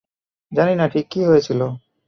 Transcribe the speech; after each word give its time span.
জানি 0.51 0.73
না 0.75 0.85
ঠিক 0.87 1.05
কী 1.09 1.21
হয়েছিল। 1.25 1.61